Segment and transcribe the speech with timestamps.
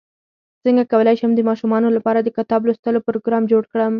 [0.63, 3.89] څنګه کولی شم د ماشومانو لپاره د کتاب لوستلو پروګرام جوړ کړم